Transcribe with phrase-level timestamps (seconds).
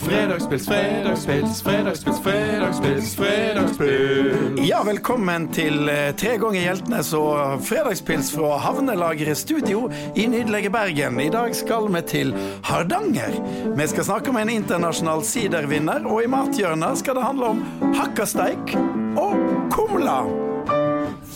[0.00, 4.60] Fredagspils, fredagspils, fredagspils, fredagspils, fredagspils.
[4.68, 11.20] Ja, velkommen til eh, Tre ganger Hjeltnes og fredagspils fra Havnelageret studio i nydelige Bergen.
[11.20, 12.32] I dag skal vi til
[12.64, 13.36] Hardanger.
[13.76, 17.60] Vi skal snakke med en internasjonal sidervinner, og i mathjørnet skal det handle om
[17.98, 18.72] hakkasteik
[19.20, 19.36] og
[19.74, 20.22] kumla.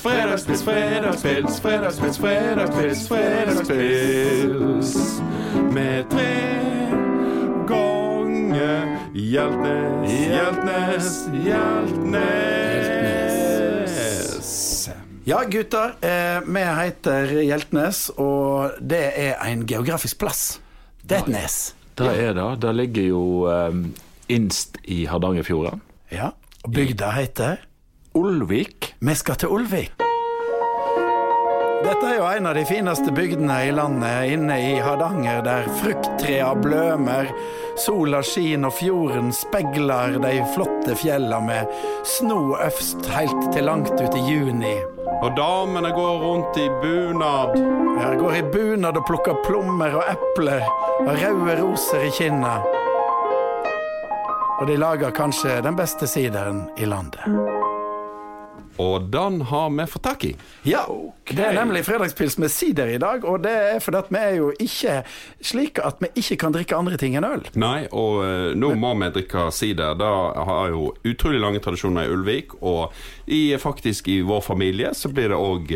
[0.00, 4.96] Fredagspils, fredagspils, fredagspils, fredagspils, fredagspils.
[5.74, 6.83] Med tre
[9.14, 12.34] Hjeltnes, Hjeltnes, Hjeltnes.
[15.24, 15.94] Ja, gutter.
[16.02, 20.58] Eh, vi heter Hjeltnes, og det er en geografisk plass.
[21.06, 21.58] Det er et nes.
[21.94, 22.48] Det er det.
[22.64, 23.94] Det ligger jo um,
[24.26, 25.78] innst i Hardangerfjorden.
[26.10, 26.34] Ja,
[26.64, 27.62] og bygda heter
[28.18, 28.98] Olvik.
[28.98, 29.94] Vi skal til Olvik.
[31.84, 36.54] Dette er jo en av de fineste bygdene i landet, inne i Hardanger, der frukttrea
[36.56, 37.28] blømer,
[37.76, 41.68] sola skin og fjorden speiler de flotte fjella med
[42.08, 44.78] sno øvst helt til langt ut i juni.
[45.20, 47.58] Og damene går rundt i bunad.
[48.00, 50.64] Ja, går i bunad og plukker plommer og epler
[51.04, 52.56] og røde roser i kinna.
[54.60, 57.53] Og de lager kanskje den beste sideren i landet.
[58.82, 60.32] Og den har vi fått tak i.
[60.66, 60.84] Ja,
[61.30, 64.34] det er nemlig fredagspils med sider i dag, og det er fordi at vi er
[64.38, 64.96] jo ikke
[65.44, 67.44] slik at vi ikke kan drikke andre ting enn øl.
[67.60, 69.94] Nei, og uh, nå må vi drikke sider.
[69.98, 70.10] Det
[70.50, 72.58] har jo utrolig lange tradisjoner i Ulvik.
[72.62, 72.94] Og
[73.26, 75.74] i, faktisk i vår familie så blir det òg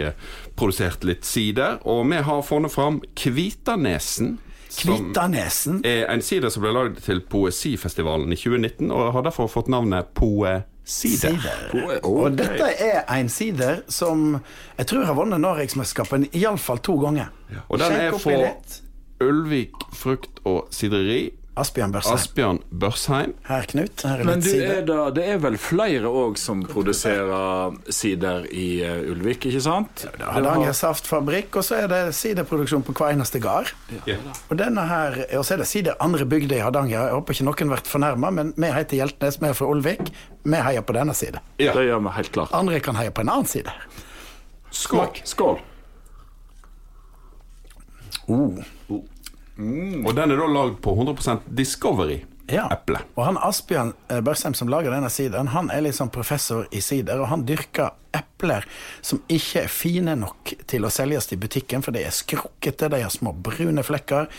[0.59, 1.79] produsert litt sider.
[1.89, 4.39] Og vi har funnet fram Kvitanesen.
[4.79, 5.81] Kvitanesen?
[5.87, 10.13] Er en sider som ble lagd til Poesifestivalen i 2019, og har derfor fått navnet
[10.19, 10.67] Poesider.
[10.89, 11.37] Sider.
[12.09, 14.39] Og dette er en sider som
[14.79, 17.29] jeg tror har vunnet Norgesmesterskapet iallfall to ganger.
[17.69, 18.55] Og den er for.
[19.21, 21.31] Ulvik frukt- og sideri.
[21.59, 22.19] Asbjørn Børsheim.
[22.19, 23.35] Asbjørn Børsheim.
[23.49, 24.03] Her, Knut.
[24.07, 24.73] Her er Men litt sider.
[24.77, 30.05] er det, det er vel flere òg som produserer sider i uh, Ulvik, ikke sant?
[30.23, 33.73] Hardanger Saftfabrikk, og så er det siderproduksjon på hver eneste gard.
[34.09, 34.19] Ja.
[34.49, 36.97] Og denne her, og så er det sider andre bygder i Hardanger.
[36.99, 40.13] Jeg håper ikke noen blir fornærma, men vi heter Hjeltnes, vi er fra Ulvik.
[40.49, 41.43] Vi heier på denne side.
[41.59, 41.75] Ja.
[41.77, 42.55] Det gjør vi helt klart.
[42.57, 43.75] Andre kan heie på en annen side.
[44.71, 45.21] Skål.
[45.25, 45.59] Skål.
[48.29, 48.59] Oh.
[49.59, 52.21] Og den er da lagd på 100% Discovery.
[52.49, 52.65] Ja.
[53.15, 57.21] Og han Asbjørn eh, Børsheim som lager denne sideren, han er liksom professor i sider,
[57.21, 58.65] og han dyrker epler
[59.05, 63.03] som ikke er fine nok til å selges i butikken, for de er skrukkete, de
[63.05, 64.31] har små brune flekker,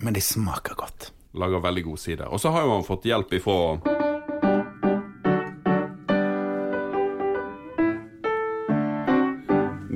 [0.00, 1.10] men de smaker godt.
[1.36, 2.30] Lager veldig god sider.
[2.32, 4.08] Og så har jo han fått hjelp ifra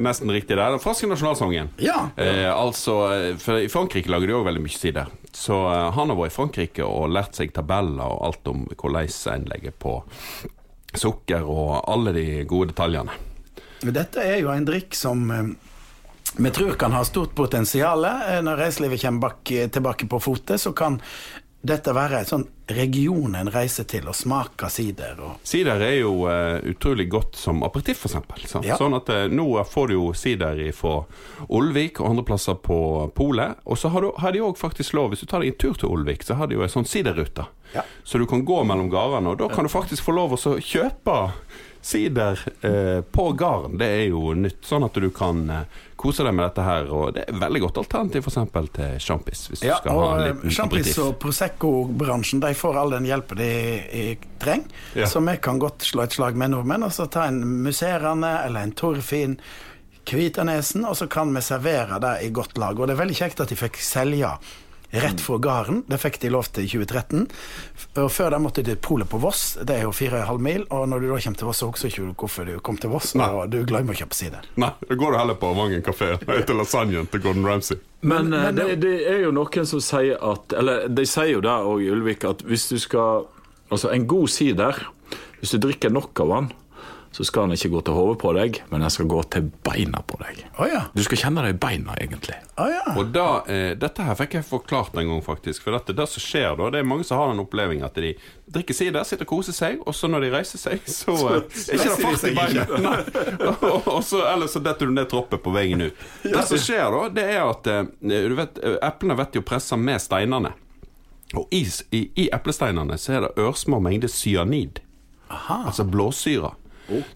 [0.05, 0.71] Nesten riktig der.
[0.75, 1.71] Den franske nasjonalsangen.
[1.81, 2.11] Ja.
[2.21, 5.09] Eh, altså, eh, for I Frankrike lager de òg veldig mye sider.
[5.33, 9.09] Så eh, han har vært i Frankrike og lært seg tabeller og alt om hvordan
[9.35, 9.99] en legger på
[10.95, 13.15] sukker og alle de gode detaljene.
[13.85, 15.49] Dette er jo en drikk som eh,
[16.37, 18.05] vi tror kan ha stort potensial.
[18.05, 21.01] Eh, Når reiselivet kommer bak, tilbake på fote, så kan
[21.65, 25.17] dette være en sånn region en reiser til og smaker sider.
[25.21, 28.45] Og Sider er jo uh, utrolig godt som aperitiff, for eksempel.
[28.69, 28.77] Ja.
[28.81, 30.99] Sånn at uh, nå får du jo sider fra
[31.49, 32.79] Olvik og andre plasser på
[33.17, 33.57] polet.
[33.65, 35.77] Og så har, du, har de òg faktisk lov, hvis du tar deg en tur
[35.81, 37.49] til Olvik, så har de jo en sånn siderrute.
[37.75, 37.85] Ja.
[38.05, 41.17] Så du kan gå mellom gårdene, og da kan du faktisk få lov å kjøpe
[41.85, 43.75] sider eh, på gården.
[43.81, 45.43] Det er jo nytt, sånn at du kan
[46.05, 46.89] eh, kose deg med dette her.
[46.93, 48.41] Og det er et veldig godt alternativ f.eks.
[48.77, 52.81] til sjampis, hvis Ja, du skal ha en og liten Champis og Prosecco-bransjen De får
[52.81, 53.53] all den hjelpen de,
[53.91, 54.07] de
[54.43, 54.81] trenger.
[54.95, 55.09] Ja.
[55.11, 58.69] Så vi kan godt slå et slag med nordmenn og så ta en musserende eller
[58.69, 59.39] en torfin
[60.05, 62.77] Kvitanesen, og så kan vi servere det i godt lag.
[62.77, 64.35] Og det er veldig kjekt at de fikk selge
[64.95, 65.83] rett fra gården.
[65.91, 67.25] Det fikk de lov til i 2013.
[68.03, 69.57] Og før da måtte de til polet på Voss.
[69.61, 70.65] Det er jo 4,5 mil.
[70.71, 72.93] Og når du da kommer til Voss, så husker ikke du hvorfor du kom til
[72.95, 73.13] Voss.
[73.19, 73.29] Nei.
[73.35, 74.47] Og du glemmer å kjøpe sider.
[74.61, 77.81] Nei, da går du heller på Vangen kafé og spiser lasagnen til Gordon Ramsay.
[78.05, 81.31] Men, men, men det, det- det er jo noen som sier at Eller de sier
[81.35, 83.25] jo det òg i Ulvik, at hvis du skal
[83.73, 84.77] Altså, en god sider
[85.41, 86.51] Hvis du drikker nok av den,
[87.15, 90.01] så skal den ikke gå til hodet på deg, men den skal gå til beina
[90.03, 90.41] på deg.
[90.59, 90.81] Oh, ja.
[90.99, 92.35] Du skal kjenne det i beina, egentlig.
[92.59, 92.81] Oh, ja.
[92.99, 95.63] Og da, eh, Dette her fikk jeg forklart en gang, faktisk.
[95.63, 98.17] For dette, det som skjer da, det er mange som har den oppleving at de
[98.51, 101.79] drikker sider, sitter og koser seg, og så når de reiser seg, så, eh, er
[101.79, 102.75] ikke det fart i beinet.
[103.53, 106.03] Og, og så, eller så detter du ned troppet på veien ut.
[106.27, 109.79] Det som skjer da, det er at eh, du vet, eh, eplene vet jo pressa
[109.79, 110.51] med steinene.
[111.39, 111.63] Og i,
[111.95, 114.83] i, i eplesteinene så er det ørsmå mengder cyanid.
[115.31, 116.57] Altså blåsyre.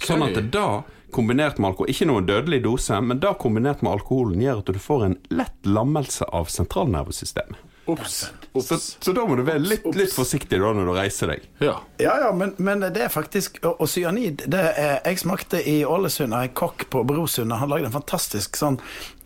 [0.02, 0.82] Sånn at det da,
[1.14, 4.80] kombinert med alkohol Ikke noen dødelig dose, men da kombinert med alkoholen gjør at du
[4.82, 7.64] får en lett lammelse av sentralnervesystemet.
[7.88, 8.32] Obs.
[8.52, 11.46] Så, så da må du være litt, litt forsiktig da når du reiser deg.
[11.64, 11.78] Ja.
[11.96, 15.78] Ja, ja, men, men det er faktisk Og, og cyanid det er, Jeg smakte i
[15.88, 17.54] Ålesund av en kokk på Brosund.
[17.56, 18.76] Han lagde en fantastisk sånn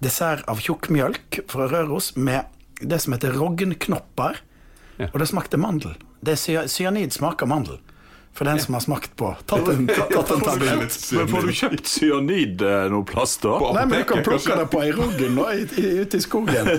[0.05, 2.47] dessert av tjukkmjølk fra Røros med
[2.79, 4.39] det som heter rognknopper.
[5.00, 5.11] Ja.
[5.11, 5.97] Og det smakte mandel.
[6.23, 7.83] Det er Cyanid smaker mandel.
[8.34, 9.37] For den som har smakt på.
[9.46, 10.94] Tatt en, tatt en tablett.
[11.12, 13.58] Men får du kjøpt cyanid eh, noe plass, da?
[13.76, 15.44] Nei, men du kan plukke det på ei ruggen nå,
[15.76, 16.70] ute i skogen.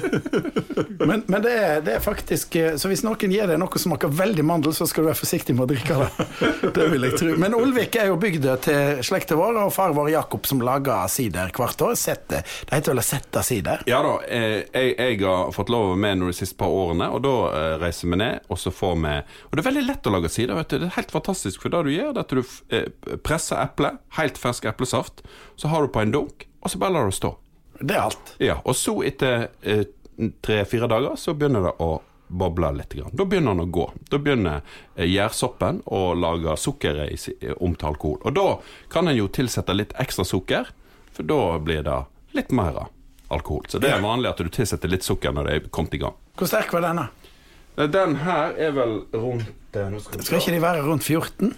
[1.03, 3.91] Men, men det, er, det er faktisk eh, Så hvis noen gir deg noe som
[3.91, 6.27] smaker veldig mandel, så skal du være forsiktig med å drikke det.
[6.77, 7.33] Det vil jeg tro.
[7.41, 11.51] Men Olvik er jo bygda til slekta vår, og far vår Jakob som lager sider
[11.53, 11.97] hvert år.
[11.99, 13.83] Sette, det heter vel å sette sider.
[13.89, 16.73] Ja da, eh, jeg, jeg har fått lov å være med nå de siste par
[16.73, 17.35] årene, og da
[17.83, 20.55] reiser vi ned, og så får vi Og det er veldig lett å lage sider,
[20.57, 20.79] vet du.
[20.85, 22.41] Det er helt fantastisk, for det du gjør, det at du
[22.73, 25.23] eh, presser eple, helt fersk eplesaft,
[25.59, 27.35] så har du på en dunk, og så bare lar du stå.
[27.79, 28.33] Det er alt.
[28.43, 29.85] Ja, og så etter eh,
[30.45, 31.91] tre-fire dager så begynner det å
[32.33, 32.93] boble litt.
[32.93, 33.13] Grann.
[33.13, 33.85] Da begynner den å gå.
[34.09, 34.61] Da begynner
[34.95, 38.19] eh, gjærsoppen å lage sukkeret i, om til alkohol.
[38.23, 38.47] Og da
[38.93, 40.71] kan en jo tilsette litt ekstra sukker,
[41.13, 41.99] for da blir det
[42.37, 42.85] litt mer
[43.33, 43.67] alkohol.
[43.69, 46.17] Så det er vanlig at du tilsetter litt sukker når det er kommet i gang.
[46.37, 47.09] Hvor sterk var denne?
[47.77, 51.55] Eh, Den her er vel rundt eh, skal Skal ikke de være rundt 14?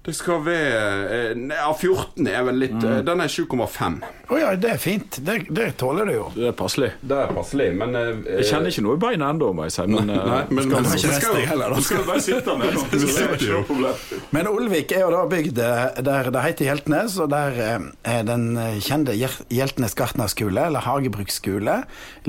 [0.00, 0.76] Det skal være
[1.12, 3.02] eh, Ja, 14 er vel litt mm.
[3.04, 3.98] Den er 7,5.
[4.30, 5.18] Å ja, det er fint.
[5.26, 6.26] Det, det tåler du jo.
[6.32, 6.88] Det er passelig.
[7.04, 9.84] Det er passelig, men eh, Jeg kjenner ikke noe i beina ennå, må jeg si.
[9.90, 11.82] Men, eh, Nei, men, men, Skal ikke skal, heller, da.
[11.84, 12.84] skal bare sitte med nå.
[12.94, 14.22] det er ikke noe problem.
[14.38, 18.24] Men Olvik er jo da bygd eh, der det heter Hjeltnes, og der eh, er
[18.30, 21.76] den eh, kjente Hjeltnes gartnerskole, eller hagebruksskole,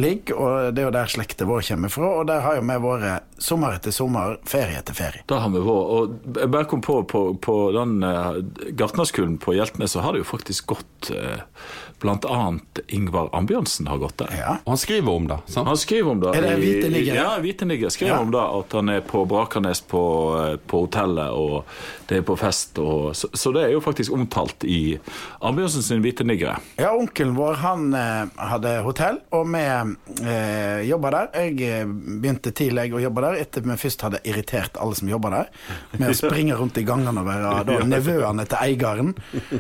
[0.01, 0.35] ligger.
[0.41, 3.29] Og det er jo der slekta vår kommer fra, og der har jo vi vært
[3.41, 5.23] sommer etter sommer, ferie etter ferie.
[5.31, 5.95] Da har vi vært.
[5.95, 8.31] Og jeg bare kom på på, på den eh,
[8.79, 11.45] gartnerskolen på Hjeltnes, så har det jo faktisk gått Bl.a.
[12.01, 14.31] Blant annet Ingvar Ambjørnsen har gått der.
[14.33, 14.53] Ja.
[14.65, 15.35] Og han skriver om det.
[15.53, 15.67] sant?
[15.69, 16.31] Han skriver om det.
[16.33, 17.15] Er det i- Hvite Nigger?
[17.19, 18.19] Ja, Hvite Nigger skriver Ja.
[18.25, 18.41] om det.
[18.41, 20.01] At han er på Brakernes på,
[20.41, 21.63] eh, på hotellet, og
[22.09, 22.79] det er på fest.
[22.81, 24.97] Og, så, så det er jo faktisk omtalt i
[25.45, 26.57] Ambjørnsen sin Hvite Niggere.
[26.81, 31.29] Ja, onkelen vår han eh, hadde hotell, og vi eh, jobba der.
[31.37, 35.07] Jeg eh, begynte tidlig å jobbe der etter at vi først hadde irritert alle som
[35.11, 35.53] jobba der,
[35.99, 39.13] med å springe rundt i gangene og være da, nevøene til eieren.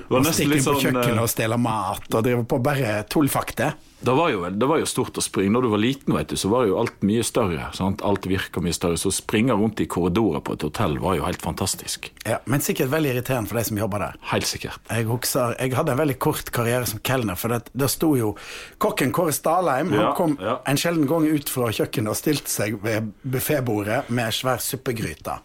[0.09, 3.71] Og stikker på sånn, kjøkkenet eh, og stjeler mat og driver på bare tullfakte.
[4.01, 5.51] Det var, jo, det var jo stort å springe.
[5.53, 7.67] Når du var liten, vet du, så var jo alt mye større.
[7.77, 8.01] Sant?
[8.01, 8.97] Alt virka mye større.
[8.97, 12.09] Så å springe rundt i korridorer på et hotell var jo helt fantastisk.
[12.25, 14.17] Ja, men sikkert veldig irriterende for de som jobber der.
[14.31, 14.81] Helt sikkert.
[14.89, 18.33] Jeg, husker, jeg hadde en veldig kort karriere som kelner, for det, der sto jo
[18.81, 19.93] kokken Kåre Stalheim.
[19.93, 20.57] Han Ja, kom ja.
[20.65, 25.37] en sjelden gang ut fra kjøkkenet og stilte seg ved buffébordet med svær suppegryte.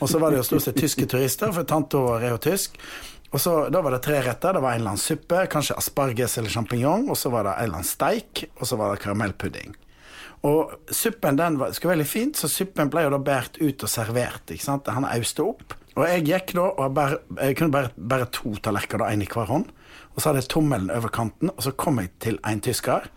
[0.00, 2.74] Og så var det jo stort sett tyske turister, for tante vår er jo tysk.
[3.34, 4.54] Og så, Da var det tre retter.
[4.54, 7.08] Det var en eller annen suppe, kanskje asparges eller sjampinjong.
[7.10, 9.74] Og så var det en eller annen steik, og så var det karamellpudding.
[10.44, 13.90] Og suppen den var, skulle veldig fint, så suppen ble jo da båret ut og
[13.90, 14.44] servert.
[14.52, 14.90] ikke sant?
[14.92, 15.74] Han auste opp.
[15.94, 19.50] Og jeg gikk da og bare, jeg kunne bare, bare to tallerkener, én i hver
[19.50, 19.70] hånd.
[20.14, 23.08] Og så hadde jeg tommelen over kanten, og så kom jeg til en tysker.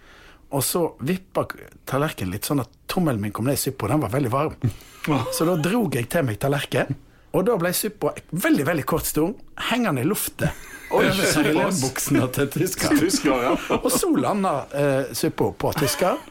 [0.56, 1.44] Og så vippa
[1.90, 4.56] tallerkenen litt sånn at tommelen min kom ned i suppa, og den var veldig varm.
[5.36, 6.98] Så da drog jeg til meg tallerken,
[7.36, 9.40] og da ble suppa veldig veldig kort stund,
[9.70, 13.00] hengende i luftet over seilbuksene til tyskeren.
[13.04, 13.56] Tysker, ja.
[13.82, 16.22] Og så landa eh, suppa på tyskeren,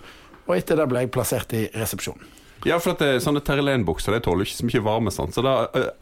[0.47, 2.36] og etter det ble jeg plassert i resepsjonen.
[2.67, 5.31] Ja, for at det, sånne terrelenbukser det tåler ikke så mye varme, sånn.
[5.35, 5.53] så da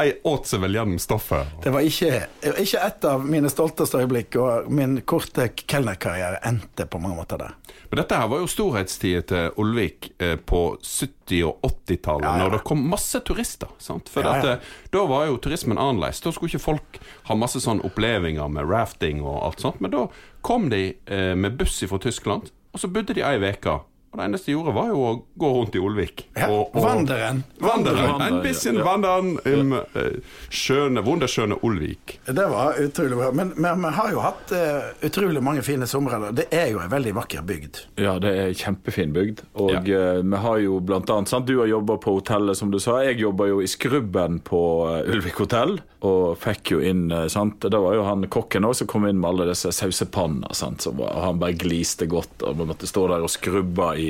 [0.01, 1.51] eh, åt seg vel gjennom stoffet.
[1.65, 2.23] Det var ikke,
[2.63, 7.55] ikke et av mine stolteste øyeblikk, og min korte kelnerkarriere endte på mange måter der.
[7.91, 12.43] Men dette her var jo storhetstida til Olvik eh, på 70- og 80-tallet, Ja, ja.
[12.43, 13.71] når det kom masse turister.
[13.79, 14.09] Sant?
[14.11, 16.25] For Ja, dette, eh, da var jo turismen annerledes.
[16.25, 20.06] Da skulle ikke folk ha masse sånn opplevelser med rafting og alt sånt, men da
[20.44, 23.79] kom de eh, med buss fra Tyskland, og så bodde de ei uke.
[24.15, 26.21] Og det eneste jeg gjorde, var jo å gå rundt i Olvik.
[26.39, 27.41] Ja, og, og, Vanderen.
[27.59, 27.97] Vanderen.
[28.13, 28.85] Vanderen, En bisschen ja.
[28.87, 30.21] vanderen im eh,
[30.55, 32.21] skjønne, wunderskjønne Olvik.
[32.29, 33.33] Det var utrolig bra.
[33.35, 36.31] Men men vi har jo hatt uh, utrolig mange fine somre.
[36.31, 37.81] Det er jo en veldig vakker bygd.
[37.99, 39.43] Ja, det er en kjempefin bygd.
[39.59, 39.83] Og Ja.
[39.83, 41.51] uh, vi har jo blant annet sant?
[41.51, 43.01] Du har jobba på hotellet, som du sa.
[43.03, 44.63] Jeg jobba jo i skrubben på
[45.11, 47.59] Ulvik hotell, og fikk jo inn sant?
[47.67, 50.55] Det var jo han kokken også som kom inn med alle disse sausepannene.
[50.55, 50.85] sant?
[50.87, 54.04] Så han bare gliste godt, og vi måtte stå der og skrubbe i,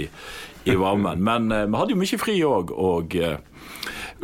[0.64, 1.22] i varmen.
[1.24, 3.38] Men eh, vi hadde jo mye fri òg, og eh,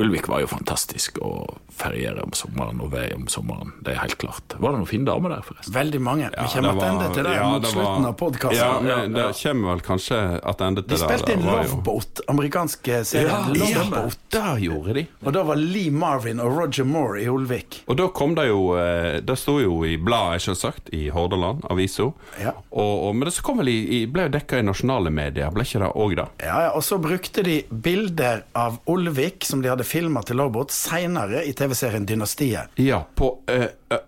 [0.01, 1.21] Ulvik var jo fantastisk.
[1.25, 3.73] Og feriere om sommeren og vei om sommeren.
[3.85, 4.57] Det er helt klart.
[4.61, 5.75] Var det noen fine damer der, forresten?
[5.75, 6.31] Veldig mange.
[6.31, 8.57] Vi Ja, kommer det var- tilbake til det ja, mot det slutten var- av podkasten.
[8.61, 10.89] Ja, ja, det kommer vel kanskje tilbake De til det.
[10.91, 14.17] De spilte inn Loveboat, amerikanske serien Ja, Loveboat.
[14.31, 15.07] Der gjorde de.
[15.25, 17.81] Og da var Lee Marvin og Roger Moore i Olvik.
[17.89, 22.13] Og da kom det jo eh, Det sto jo i bladet, selvsagt, i Hordaland, avisa.
[22.41, 22.53] Ja.
[22.73, 25.51] Og, og, men det så kom vel i, i, ble jo dekka i nasjonale medier,
[25.55, 26.27] ble ikke det òg da?
[26.43, 30.71] Ja, ja, Og så brukte de bilder av Olvik som de hadde filma til Loveboat,
[30.75, 32.61] seinere i TV-serien Dynastiet.
[32.75, 33.65] Ja, på eh,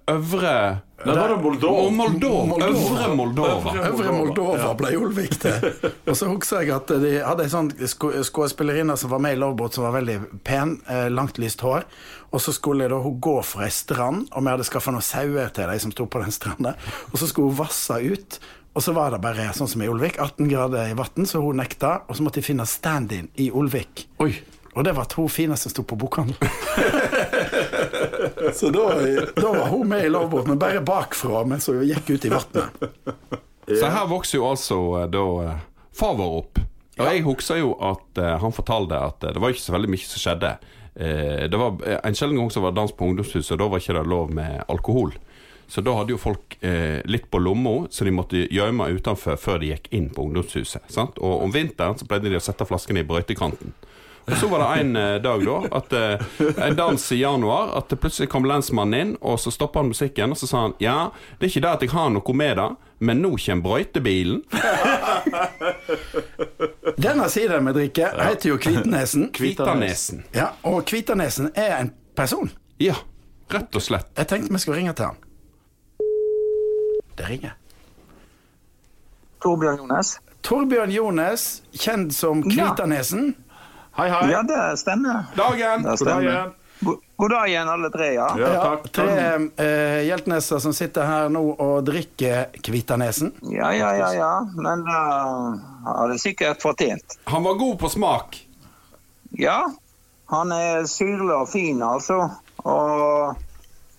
[0.07, 1.91] øvre Det var det Moldova.
[1.91, 2.67] Moldova.
[2.67, 3.75] Øvre Moldova.
[3.89, 5.67] Øvre Moldova ble Olvik til.
[6.11, 9.75] Og så husker jeg at de hadde ei sånn skuespillerinne som var med i Lovebåt,
[9.75, 11.87] som var veldig pen, eh, langt lyst hår.
[12.33, 15.55] Og så skulle da hun gå fra ei strand, og vi hadde skaffa noen sauer
[15.55, 16.75] til de som sto på den stranda.
[17.13, 18.41] Og så skulle hun vasse ut.
[18.73, 21.61] Og så var det bare sånn som i Olvik, 18 grader i vann, så hun
[21.61, 22.01] nekta.
[22.09, 24.09] Og så måtte de finne stand-in i Olvik.
[24.25, 24.33] Oi.
[24.73, 26.49] Og det var to fine som sto på bokhandelen.
[28.59, 28.87] så da,
[29.37, 32.87] da var hun med i lovbåten, bare bakfra mens hun gikk ut i vannet.
[33.69, 35.59] Så her vokser jo altså eh, da eh,
[35.97, 36.63] far vår opp.
[36.99, 39.91] Og jeg husker jo at uh, han fortalte at uh, det var ikke så veldig
[39.95, 40.51] mye som skjedde.
[40.93, 43.81] Uh, det var En sjelden gang så var det dans på ungdomshuset, og da var
[43.81, 45.15] ikke det lov med alkohol.
[45.73, 49.63] Så da hadde jo folk eh, litt på lomma, så de måtte gjemme utenfor før
[49.63, 50.85] de gikk inn på ungdomshuset.
[50.93, 51.17] Sant?
[51.17, 53.73] Og om vinteren så pleide de å sette flaskene i brøytekanten.
[54.27, 56.25] Og så var det en eh, dag da, at eh,
[56.67, 60.31] en dans i januar, at det plutselig kom lensmannen inn, og så stoppa han musikken,
[60.35, 62.69] og så sa han ja, det er ikke det at jeg har noe med det,
[63.03, 64.45] men nå kommer brøytebilen.
[67.03, 69.29] Denne siden vi drikker, heter jo Kvitanesen.
[69.35, 70.23] Kvitanesen.
[70.37, 72.51] Ja, og Kvitanesen er en person.
[72.83, 72.95] Ja,
[73.53, 74.13] rett og slett.
[74.19, 75.19] Jeg tenkte vi skulle ringe til han.
[77.19, 77.57] Det ringer.
[79.43, 80.15] Torbjørn Jones.
[80.43, 82.71] Torbjørn Jones, kjent som Ja.
[82.71, 83.35] Kvitanesen.
[83.93, 84.31] Hei, hei.
[84.33, 85.25] Ja, det stemmer.
[85.37, 85.83] Dagen!
[85.83, 86.23] Det God dag stemmer.
[86.23, 86.53] igjen.
[87.17, 88.07] God, dag igjen, alle tre.
[88.15, 88.29] ja.
[88.39, 88.87] Ja, Ja, takk.
[88.93, 89.17] tre
[89.65, 93.35] eh, hjeltneser som sitter her nå og drikker Kvitanesen.
[93.53, 94.31] Ja, ja, ja, ja.
[94.57, 97.19] Men uh, har det sikkert fortjent.
[97.31, 98.41] Han var god på smak.
[99.39, 99.61] Ja,
[100.33, 102.19] han er syrlig og fin, altså.
[102.65, 103.37] Og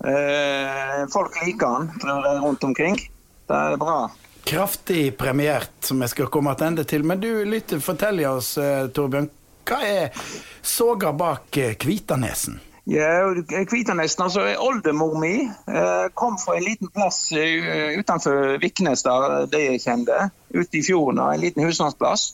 [0.04, 3.00] uh, folk liker han, tror jeg, rundt omkring.
[3.48, 4.10] Det er bra.
[4.44, 7.06] Kraftig premiert, som jeg skal komme tilbake til.
[7.08, 9.30] Men du, litt, fortell oss, eh, Torbjørn.
[9.64, 10.30] Hva er
[10.62, 12.60] soga bak eh, Kvitanesen?
[12.84, 13.32] Ja,
[13.70, 19.62] Kvitanesen, altså Oldemor mi eh, kom fra en liten plass eh, utenfor Viknes, der det
[19.64, 20.30] jeg kjente.
[20.52, 22.34] Ute i fjorden, en liten husmannsplass.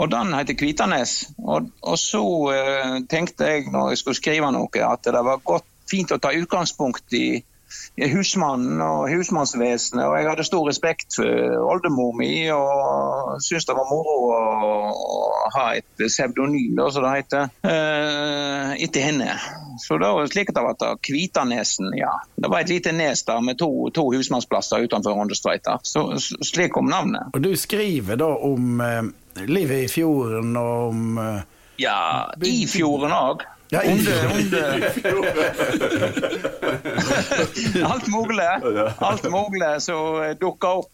[0.00, 1.14] Og den heter Kvitanes.
[1.38, 5.66] Og, og så uh, tenkte jeg når jeg skulle skrive noe, at det var godt,
[5.90, 7.40] fint å ta utgangspunkt i
[8.10, 10.04] husmannen og husmannsvesenet.
[10.06, 14.40] Og jeg hadde stor respekt for oldemor mi og syntes det var moro å,
[15.50, 19.34] ha et pseudonym, som det heter, eh, etter henne.
[19.82, 22.12] Så da var det slik at det var Kvitanesen, ja.
[22.36, 25.80] Det var et lite nes der med to, to husmannsplasser utenfor Rondestveita.
[25.82, 27.32] Så slik kom navnet.
[27.34, 29.02] Og du skriver da om eh,
[29.46, 31.48] livet i fjorden og om eh,
[31.80, 33.46] Ja, i fjorden òg.
[33.70, 34.82] Ja, i Under, under.
[37.92, 38.48] Alt mulig.
[38.98, 40.90] Alt mulig som dukker opp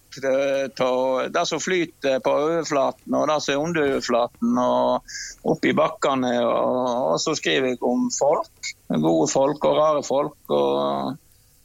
[0.81, 5.17] av det som flyter på overflaten og det som er under overflaten og
[5.53, 6.35] oppi bakkene.
[6.45, 8.75] Og, og så skriver jeg om folk.
[8.93, 10.39] Gode folk og rare folk.
[10.49, 11.17] og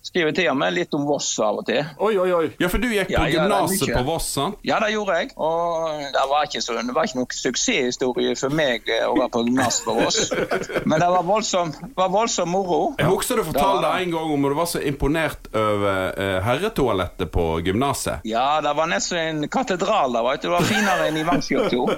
[0.02, 1.84] Skriver til og med litt om Voss av og til.
[2.02, 2.48] Oi, oi, oi.
[2.58, 4.58] Ja, for du gikk på Ja, gymnaset ja, på Voss, sant?
[4.66, 5.30] Ja, det gjorde jeg.
[5.38, 9.30] Og det var ikke, så, det var ikke noen suksesshistorie for meg eh, å være
[9.36, 10.32] på gymnas på Voss.
[10.90, 12.80] Men det var voldsomt var voldsom moro.
[12.98, 16.38] Jeg husker du fortalte var en gang om at du var så imponert over eh,
[16.50, 18.26] herretoalettet på gymnaset.
[18.26, 20.50] Ja, det var nesten en katedral der, vet du.
[20.50, 21.86] Det var finere enn i Vangsfjordto.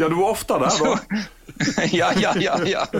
[0.00, 1.18] Ja, du var ofte der, da.
[1.92, 2.86] ja, ja, ja, ja.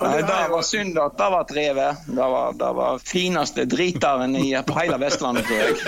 [0.00, 1.96] Nei, det var synd at det var drevet.
[2.06, 5.76] Det var, det var fineste dritaren i, på hele Vestlandet, tror jeg.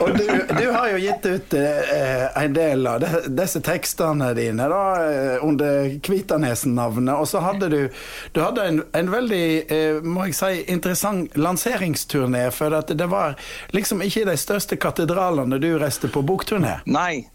[0.00, 0.26] Og du,
[0.58, 5.44] du har jo gitt ut eh, en del av de, disse tekstene dine da, eh,
[5.44, 7.14] under Kvitanesen-navnet.
[7.16, 7.80] Og så hadde du,
[8.32, 12.46] du hadde en, en veldig eh, må jeg si, interessant lanseringsturné.
[12.54, 13.36] For det var
[13.76, 16.80] liksom ikke de største katedralene du reiste på bokturné.
[16.90, 17.26] Nei.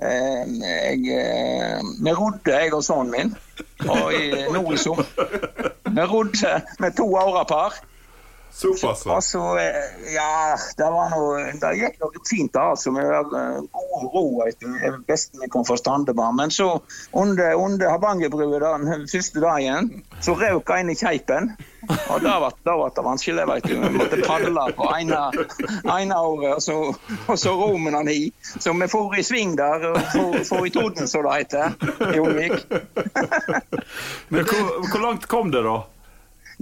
[0.00, 3.34] Eh, jeg, eh, vi rodde, jeg og sønnen min,
[3.84, 5.04] og i, nå i sommer.
[5.84, 7.76] Vi rodde med to årapar.
[8.52, 12.92] Såpass, Og så, eh, ja, det var noe Det gikk noe fint, da, altså.
[12.96, 13.42] Vi hadde
[13.72, 16.32] god ro, etter best vi kom forstande Standebar.
[16.32, 16.80] Men så,
[17.12, 19.90] under, under Hardangerbrua den første dagen,
[20.20, 21.54] så røk en i keipen.
[21.88, 23.74] Og da ble da ble det vanskelig, veit du.
[23.80, 25.20] Vi måtte padle på ene,
[25.96, 26.76] ene året, og så,
[27.26, 28.32] og så romen han i.
[28.42, 31.78] Så vi for i sving der, og for, for i Toden, som det heter,
[32.14, 32.60] i Olvik.
[34.28, 35.80] Men hvor, hvor langt kom det, da?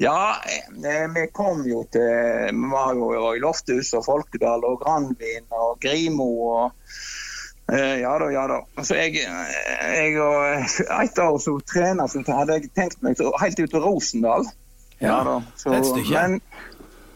[0.01, 5.49] Ja, eh, vi kom jo til Vi var jo i Lofthus og Folkedal og Granvin
[5.51, 8.61] og Grimo og eh, ja da, ja da.
[8.79, 13.75] Så jeg, jeg og Et år som trener så hadde jeg tenkt meg helt ut
[13.75, 14.47] til Rosendal.
[15.03, 15.41] Ja da.
[15.59, 16.15] Så, Et stykke.
[16.15, 16.41] Men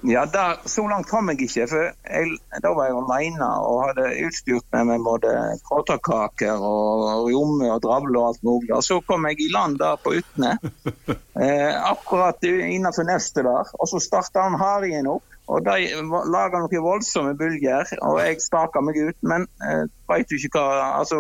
[0.02, 1.66] ja, der, så langt kom jeg ikke.
[1.71, 5.35] For jeg, da var jeg alene og hadde utstyrt meg med både
[5.68, 8.73] kråtakaker og rjomme og dravle og alt mulig.
[8.75, 10.56] Og så kom jeg i land der på Utne,
[11.42, 13.71] eh, akkurat innenfor nestet der.
[13.78, 15.26] Og så starta han harien opp.
[15.50, 15.90] Og de
[16.30, 19.18] laga noen voldsomme bølger, og jeg staka meg ut.
[19.26, 21.18] Men eh, veit du ikke hva Altså,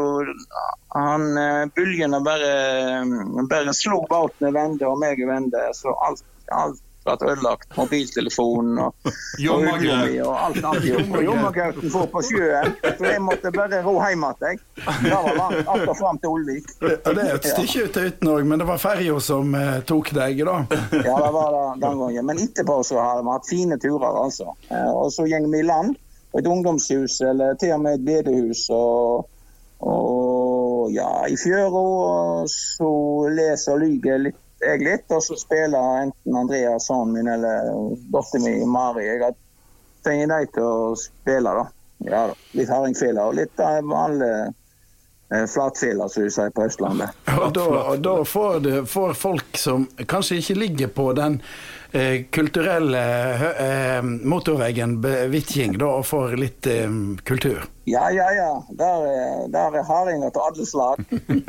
[0.94, 2.54] han eh, bølgene bare,
[3.50, 5.68] bare slo båten i vende, og meg i vende.
[5.76, 7.68] Så alt, alt ble ødelagt.
[7.76, 9.66] Mobiltelefonen og og
[10.26, 10.86] og alt annet.
[11.24, 14.60] Jommagrauten for på sjøen, så jeg måtte bare ro hjem igjen.
[15.02, 16.70] Det var langt, alt og fram til Olvik.
[16.82, 19.80] Ja, det er et stykke ut til Uten òg, men det var ferja som eh,
[19.88, 20.56] tok deg, da.
[20.92, 22.26] Ja, det var det den gangen.
[22.30, 24.52] Men etterpå så har vi hatt fine turer, altså.
[24.70, 25.96] Eh, Og så går vi i land
[26.32, 28.66] på et ungdomshus, eller til og med et bedehus.
[28.72, 29.26] Og,
[29.82, 31.82] og ja, i fjøra
[32.50, 32.90] så
[33.34, 37.70] leser og lyver litt, jeg litt, og så spiller enten Andreas, min, eller
[38.14, 39.06] datteren min, Mari.
[39.08, 39.38] Jeg har
[40.06, 41.68] tenkt dem til å spille, da.
[42.08, 42.22] Ja.
[42.58, 44.50] Litt hardingfele og litt av vanlige
[45.34, 47.10] eh, flatfele, som de sier på Østlandet.
[47.38, 51.40] Og da, og da får, du, får folk som kanskje ikke ligger på den
[51.92, 53.02] eh, kulturelle
[53.66, 56.88] eh, motorveien Hvitjing, da, og får litt eh,
[57.28, 57.64] kultur.
[57.90, 58.50] Ja, ja, ja.
[58.78, 61.00] Der, er- der er hardinger til alle slag.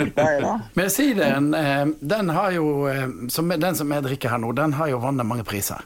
[0.79, 4.73] Men sideren, eh, den har jo, eh, som, den som jeg drikker her nå, den
[4.79, 5.83] har jo vunnet mange priser.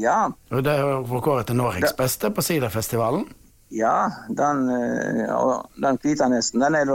[0.00, 3.26] Ja, Og det er jo vært kåret til Norges beste på siderfestivalen.
[3.72, 5.48] Ja den, eh,
[5.84, 6.92] den hvitanesen den er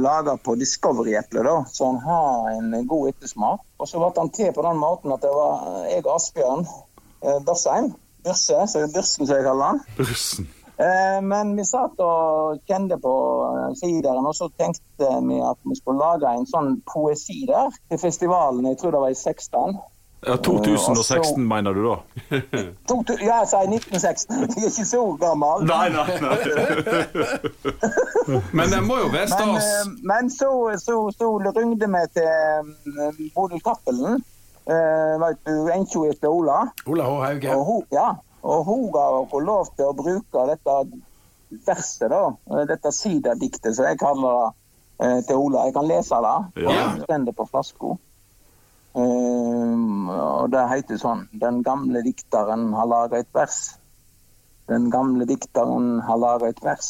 [0.00, 3.64] laga på Discovery-eple, så han har en god ettersmak.
[3.78, 7.40] Og så ble han til på den måten at det var jeg og Asbjørn eh,
[7.46, 7.92] Børsheim,
[8.24, 9.82] Børse, så Børsen som jeg kaller han.
[9.96, 10.48] Bussen.
[10.76, 13.12] Eh, Men vi satt og kjente på
[13.48, 18.00] eh, sideren, og så tenkte vi at vi skulle lage en sånn poesi der til
[18.02, 18.66] festivalen.
[18.68, 19.78] Jeg tror det var i 16.
[20.26, 21.96] Ja, 2016, mener du da?
[22.88, 24.40] To, to, ja, jeg sier 1916.
[24.42, 25.66] Jeg er ikke så gammel.
[25.68, 26.38] Nei, nei, nei.
[28.52, 29.68] Men det må jo være Men, stas.
[29.86, 30.50] Men, men så,
[30.82, 32.30] så, så ringte vi til
[32.98, 34.24] um, Bodil Cappelen.
[34.66, 36.64] Vet enkja etter Ola.
[36.90, 37.18] Ola H.
[37.22, 37.54] Hauge.
[37.54, 38.08] Og hun, ja,
[38.42, 40.78] og hun ga oss lov til å bruke dette
[41.66, 42.24] verset, da.
[42.50, 45.68] eh, Dette siderdiktet, som jeg kaller det, eh, til Ola.
[45.68, 46.66] Jeg kan lese det.
[46.66, 46.88] Ja.
[47.06, 47.94] Det på flaska.
[48.96, 53.74] Um, og det heter sånn Den gamle dikteren har laga et vers.
[54.70, 56.88] Den gamle dikteren har laga et vers,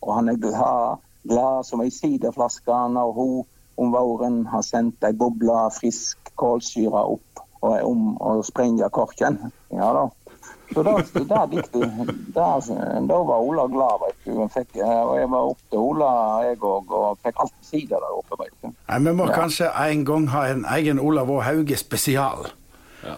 [0.00, 3.42] og han er glad, glad som ei sideflaske når hun
[3.82, 9.38] om våren har sendt ei boble frisk kålsyre opp og er om å sprenge korken.
[9.70, 10.08] Ja da.
[10.72, 11.82] Så da, det er viktig.
[12.34, 12.46] da,
[13.08, 14.48] da var Ola glad, vet du.
[14.54, 16.08] Fikk, og jeg var opp til Ola,
[16.46, 18.70] jeg òg, og fikk alltid sider der oppe, vet du.
[18.88, 21.42] Nei, Vi må kanskje en gang ha en egen Olav Å.
[21.42, 22.46] Hauge spesial.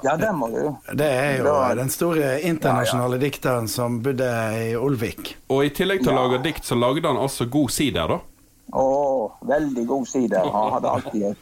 [0.03, 0.75] Ja, det må du.
[0.97, 4.25] Det er jo Da- den store internasjonale dikteren som bodde
[4.57, 5.37] i Olvik.
[5.51, 8.19] Og i tillegg til å lage dikt, så lagde han også god sider, da.
[8.73, 10.41] Å, veldig god sider.
[10.51, 11.39] Han hadde alltid et,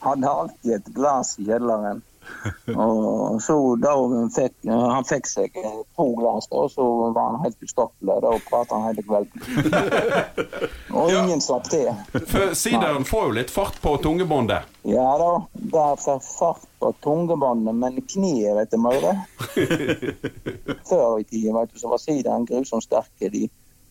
[0.00, 2.00] hadde alltid et glass i kjelleren.
[2.84, 3.92] Og så da
[4.34, 5.56] fikk, han fikk seg
[5.96, 8.16] to glass, og så var han helt ustoppelig.
[8.24, 9.44] Da pratet han hele kvelden.
[11.00, 11.90] Og ingen slapp til.
[12.30, 14.76] For sideren får jo litt fart på tungebåndet.
[14.88, 19.16] Ja da, der får fart på tungebåndet, men kneet, vet du, Maure.
[20.90, 23.28] Før i tida var sideren grusomt sterke.
[23.32, 23.48] De,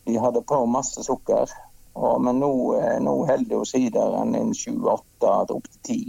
[0.10, 1.52] de hadde på masse sukker.
[2.00, 6.02] Og, men nå, eh, nå holder jo sideren en sju-åtte opp til ti.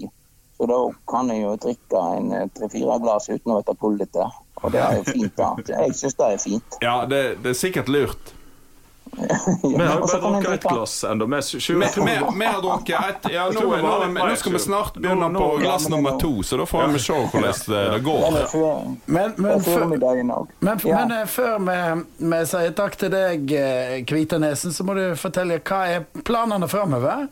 [0.61, 4.27] Så da kan jeg jo drikke en eh, tre-fire glass uten å bli pullete.
[4.61, 5.55] Og det er jo fint, da.
[5.71, 6.77] Jeg syns det er fint.
[6.85, 8.35] Ja, det, det er sikkert lurt.
[9.63, 11.27] Vi har jo bare drukket ett glass ennå.
[11.27, 11.33] Vi
[12.45, 16.43] har drukket ett Ja, nå, nå, nå skal vi snart begynne på glass nummer to,
[16.43, 18.39] så da får vi se hvordan det, går.
[19.07, 19.85] Men, men, før,
[20.61, 21.81] men, men eh, før vi,
[22.37, 27.31] vi sier takk til deg, eh, Kvitanesen, så må du fortelle hva er planene framover?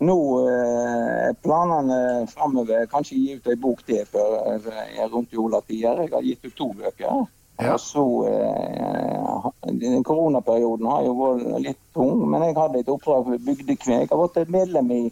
[0.00, 0.16] Nå
[0.48, 6.04] eh, er planene framover kanskje gi ut ei bok til før eh, rundt juletider.
[6.04, 7.26] Jeg har gitt ut to bøker.
[7.60, 7.74] Ja.
[7.74, 9.48] Og så eh,
[9.82, 14.06] den Koronaperioden har jo vært litt tung, men jeg hadde et oppdrag for bygdekvinne.
[14.06, 15.02] Jeg har vært medlem i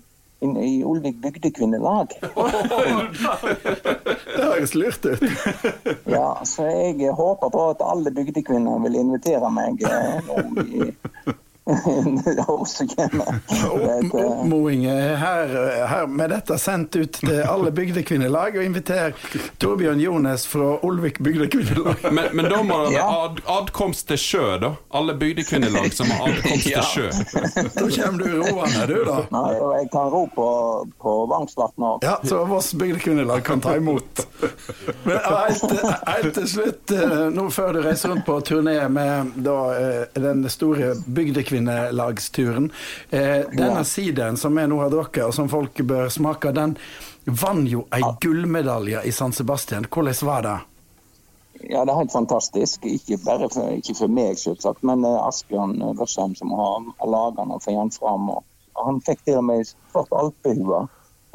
[0.40, 2.06] i, i Olvik bygdekvinnelag.
[4.36, 5.22] Det høres lurt ut.
[6.14, 10.92] Ja, så jeg håper på at alle bygdekvinner vil invitere meg eh, nå i
[12.96, 13.38] kommer.
[14.78, 19.12] Det, eh, her, her med dette sendt ut til alle bygdekvinnelag, og inviter
[19.60, 22.08] Torbjørn Jones fra Olvik bygdekvinnelag.
[22.12, 24.72] Men, men da må det være ad, adkomst til sjø, da.
[24.96, 26.82] Alle bygdekvinnelag som har adkomst Ja.
[26.82, 27.08] til sjø.
[27.74, 29.18] Da kommer du roende, du, da.
[29.32, 30.48] Nei, og jeg kan ro på,
[31.00, 32.04] på Vangsvatn òg.
[32.06, 34.24] Ja, så Voss bygdekvinnelag kan ta imot.
[35.04, 35.76] Men helt,
[36.08, 40.44] helt til slutt, eh, nå før du reiser rundt på turné med da, eh, den
[40.52, 40.94] store
[41.58, 42.72] bygdekvinnelagsturen
[43.10, 46.76] eh, Denne sideren som vi nå har drukket, og som folk bør smake, den
[47.24, 49.86] vant jo ei gullmedalje i San Sebastian.
[49.90, 50.58] Hvordan var det?
[51.68, 52.84] Ja, det er helt fantastisk.
[52.84, 57.56] Ikke bare for, ikke for meg, selvsagt, men eh, Asbjørn Børsheim som har laga den
[57.56, 58.30] og fått den fram.
[58.30, 58.44] Og
[58.78, 60.86] han fikk til og med svart alpehue.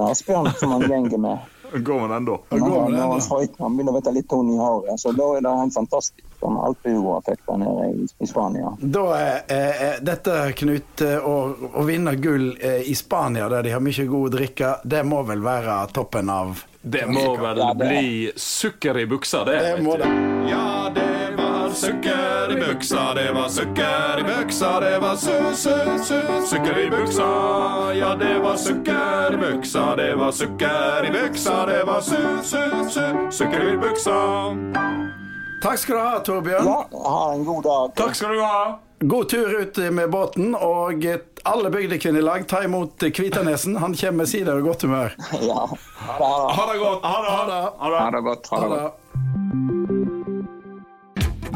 [0.02, 1.53] Asbjørn som han gjenger med.
[1.80, 2.38] Går med den, da?
[2.50, 5.00] går Når den, han begynner å bli litt tung i håret.
[5.02, 6.24] Så da er det helt fantastisk.
[6.44, 8.74] som alpehua fikk der nede i, i Spania.
[8.80, 11.36] Da er eh, dette, Knut, eh, å,
[11.80, 15.40] å vinne gull eh, i Spania, der de har mye god drikke, det må vel
[15.46, 19.60] være toppen av Det må vel Ja, det- bli sukker i buksa, det.
[19.64, 20.12] Det må det.
[20.52, 21.13] Ja, det
[21.74, 26.90] sukker i buksa, det var sukker i buksa, det var su, su, su, sukker i
[26.90, 27.28] buksa.
[27.94, 32.64] Ja, det var sukker i buksa, det var sukker i buksa, det var su, su,
[32.90, 34.18] su, sukker i buksa.
[35.64, 36.66] Takk skal du ha, Torbjørn.
[36.66, 37.94] Ja, ha en god dag.
[37.96, 38.80] Takk skal du ha.
[39.04, 41.06] God tur ut med båten, og
[41.44, 43.76] alle bygdekvinnelag, ta imot Kvitanesen.
[43.76, 45.16] Han kommer med sider og godt humør.
[45.42, 45.68] Ja.
[46.08, 46.56] Ha det.
[46.60, 47.06] Ha det godt.
[47.06, 47.62] Ha det.
[47.80, 48.52] Ha det godt.
[48.52, 50.03] Ha det godt.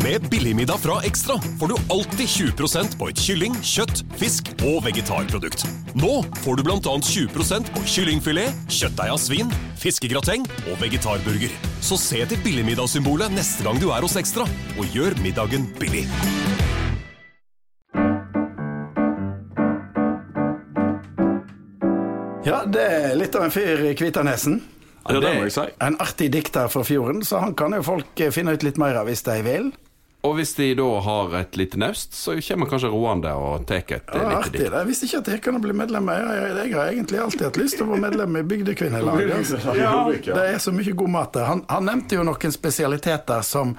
[0.07, 5.65] Med Billigmiddag fra Ekstra får du alltid 20% på et kylling, kjøtt, fisk og vegetarprodukt.
[5.99, 6.77] Nå får du bl.a.
[6.79, 11.51] 20% på kyllingfilet, kjøttdeig av svin, fiskegrateng og vegetarburger.
[11.83, 14.45] Så se til billigmiddagssymbolet neste gang du er hos Ekstra,
[14.79, 16.05] og gjør middagen billig.
[22.47, 24.61] Ja, det er litt av en fyr, i Kvitanesen.
[25.03, 25.67] Ja, det må jeg si.
[25.83, 29.11] En artig dikter fra fjorden, så han kan jo folk finne ut litt mer av
[29.11, 29.69] hvis de vil.
[30.27, 33.93] Og hvis de da har et lite naust, så kommer kanskje roende og tar et
[33.93, 34.53] ja, eh, lite artig.
[34.57, 34.75] dikt.
[34.75, 36.11] Jeg visste ikke at jeg kunne bli medlem.
[36.11, 39.33] Jeg, jeg, jeg har egentlig alltid hatt lyst til å være medlem i Bygdekvinnelaget.
[39.37, 39.59] Altså.
[39.77, 41.45] Ja, det er så mye god mat der.
[41.47, 43.75] Han, han nevnte jo noen spesialiteter som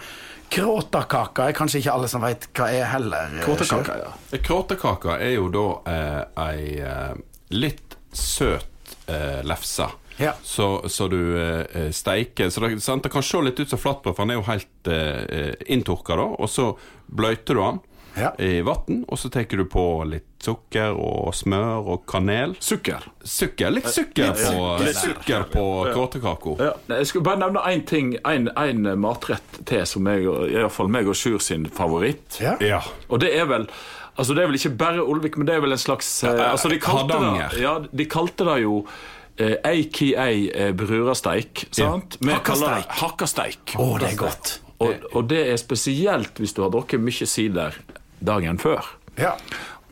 [0.49, 3.35] Kråtakaka Er kanskje ikke alle som veit hva er heller.
[3.45, 4.41] Kråtakaka, ja.
[4.45, 7.13] Kråtakaka er jo da eh, ei eh,
[7.53, 9.91] litt søt eh, lefse.
[10.19, 10.33] Ja.
[10.43, 13.03] Så, så du eh, steiker Så det, sant?
[13.07, 16.25] det kan se litt ut som flatbrød, for han er jo helt eh, inntørka, da.
[16.43, 16.73] Og så
[17.07, 17.79] bløyter du han
[18.19, 18.33] Ja.
[18.43, 22.57] i vann, og så tar du på litt sukker og smør og kanel.
[22.59, 23.05] Sukker.
[23.23, 26.55] Sukker, Litt sukker på, Litt sukker på kråtekaka.
[26.59, 26.73] Ja.
[26.97, 30.91] Jeg skulle bare nevne én ting, en matrett til som jeg, iallfall i hvert fall
[30.97, 32.41] meg og Sjur sin favoritt.
[32.43, 32.57] Ja.
[32.65, 32.81] Ja.
[33.09, 33.69] Og det er vel
[34.19, 36.67] Altså Det er vel ikke bare Olvik, men det er vel en slags eh, altså
[36.73, 37.53] de kalte Hardanger.
[37.55, 38.81] det, ja, de kalte det jo
[39.39, 41.67] eh, aka eh, brurasteik.
[41.71, 42.19] Sant?
[42.21, 43.75] Vi kaller det Hakkasteik.
[43.79, 44.59] Å, det er godt.
[44.79, 47.75] Og, og det er spesielt hvis du har drukket mye sider
[48.23, 48.87] dagen før.
[49.19, 49.33] Ja.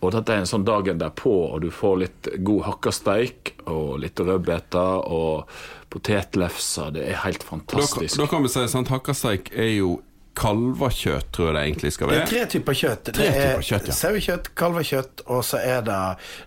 [0.04, 4.20] Og dette er en sånn dagen derpå, og du får litt god hakkasteik og litt
[4.20, 5.48] rødbeter og
[5.90, 6.92] potetlefser.
[6.94, 8.18] Det er helt Da, fantastisk.
[8.20, 9.96] da kan vi si sant, hakkasteik er jo
[10.36, 12.18] kalvekjøtt, tror jeg det egentlig skal være.
[12.18, 13.10] Det er tre typer kjøtt.
[13.10, 13.96] Tre det er kjøtt, ja.
[14.00, 16.00] sauekjøtt, kalvekjøtt, og så er det,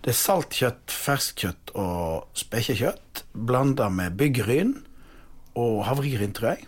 [0.06, 4.76] det er saltkjøtt, ferskkjøtt og spekekjøtt blanda med byggryn
[5.58, 6.66] og havregryn, tror jeg.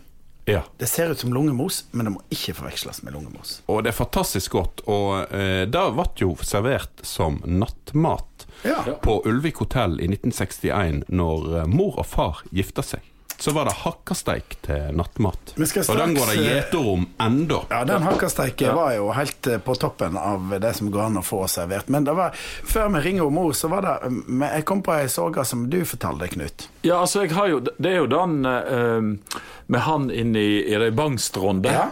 [0.51, 0.65] Ja.
[0.79, 3.61] Det ser ut som lungemos, men det må ikke forveksles med lungemos.
[3.71, 4.83] Og det er fantastisk godt.
[4.91, 8.83] Og eh, det ble jo servert som nattmat Ja.
[9.03, 13.07] på Ulvik hotell i 1961, når eh, mor og far gifta seg.
[13.43, 15.55] Så var det hakkasteik til nattmat.
[15.57, 17.57] Straks, og den går det eh, gjeterom enda.
[17.73, 21.25] Ja, den hakkasteiken var jo helt eh, på toppen av det som går an å
[21.27, 21.91] få servert.
[21.91, 24.13] Men det var, før vi ringer om mor, så var det
[24.45, 26.69] Jeg kom på ei saga som du fortalte, Knut.
[26.87, 30.79] Ja, altså, jeg har jo Det er jo den uh, med han inne i, i
[30.79, 31.75] de Bangstronde.
[31.75, 31.89] Ja.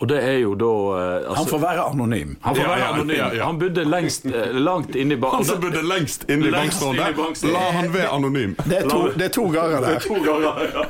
[0.00, 2.36] Og det er jo da eh, altså, Han får være anonym.
[2.42, 3.16] han får Ja, være ja, anonym.
[3.16, 3.44] ja, ja.
[3.46, 7.58] Han bodde lengst, eh, langt inne i Han som bodde lengst inne i bankstående, la
[7.78, 8.54] han være anonym.
[8.66, 9.98] Det er to, det er to ganger Det er der.
[10.08, 10.84] to ganger, ja.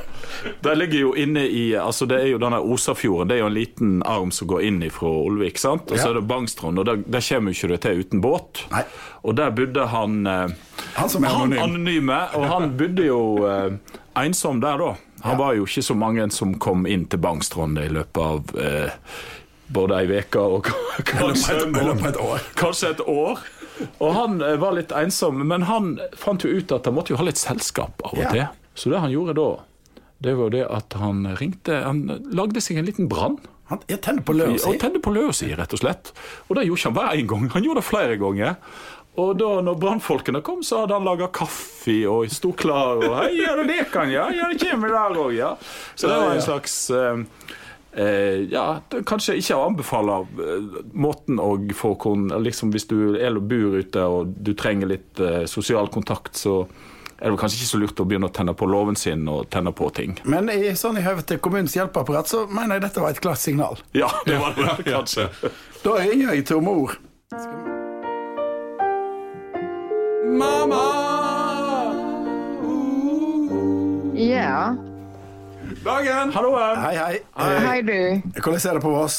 [0.63, 3.29] Det ligger jo inne i Altså det er jo denne Osafjorden.
[3.29, 5.57] Det er jo en liten arm som går inn fra Olvik.
[5.57, 5.91] sant?
[5.91, 6.09] Og så Ja.
[6.09, 8.65] er det Bangstrand, og der, der kommer jo ikke du til uten båt.
[8.71, 8.83] Nei.
[9.23, 10.47] Og der bodde han eh,
[10.95, 11.59] Han som er anonym.
[11.63, 13.71] anonyme, og han bodde jo eh,
[14.25, 14.95] ensom der, da.
[15.23, 18.95] Han var jo ikke så mange som kom inn til Bangstrand i løpet av eh,
[19.73, 20.67] både ei uke og
[21.09, 22.43] kanskje, Mellom et år.
[22.59, 23.39] kanskje et år.
[24.03, 27.21] Og han eh, var litt ensom, men han fant jo ut at han måtte jo
[27.21, 28.45] ha litt selskap av og til.
[28.75, 29.49] Så det han gjorde da,
[30.23, 33.39] det var det at han ringte Han lagde seg en liten brann.
[33.71, 34.75] Han tenner på løa si.
[34.79, 36.11] tente på løa si, rett og slett.
[36.47, 38.55] Og det gjorde ikke han bare en gang, han gjorde det flere ganger.
[39.21, 42.97] Og da når brannfolkene kom, så hadde han laga kaffe og sto klar.
[42.97, 44.29] Og 'Hei, ja, det kan ja.
[44.33, 45.57] Ja, det kommer der òg, ja'.
[45.95, 47.17] Så det var en slags eh,
[47.93, 52.31] eh, Ja, det, kanskje ikke å anbefale eh, måten å få kon...
[52.41, 56.65] Liksom hvis du er og bor ute og du trenger litt eh, sosial kontakt, så
[57.21, 59.71] er det kanskje ikke så lurt å begynne å tenne på låven sin og tenne
[59.71, 60.17] på ting.
[60.25, 63.39] Men i, sånn i høve til kommunens hjelpeapparat så mener jeg dette var et klart
[63.39, 63.77] signal.
[63.93, 65.29] Ja, det var det kanskje.
[65.85, 66.97] Da ringer jeg til mor.
[74.13, 74.75] Ja.
[75.85, 76.33] Dagen!
[76.33, 76.77] Halloen!
[76.79, 77.19] Hei, hei.
[77.35, 77.93] Hei, du.
[77.93, 79.17] Eh, Hvordan er det på Voss?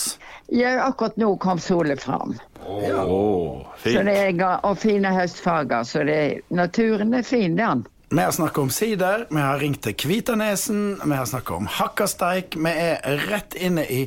[0.48, 2.38] Ja, akkurat nå kom solen fram.
[2.64, 4.06] Oh, Så fint.
[4.08, 5.84] det er, og fine høstfarger.
[5.84, 7.84] Så det, naturen er fin, den.
[8.08, 12.56] Vi har snakket om sider, vi har ringt til Kvitanesen, vi har snakket om hakkasteik.
[12.56, 14.06] Vi er rett inne i